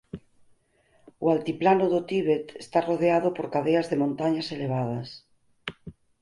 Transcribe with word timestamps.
O 1.25 1.27
altiplano 1.35 1.85
do 1.93 1.99
Tíbet 2.09 2.45
está 2.63 2.79
rodeado 2.89 3.29
por 3.37 3.47
cadeas 3.53 3.89
de 3.91 3.99
montañas 4.03 4.47
elevadas. 4.55 5.07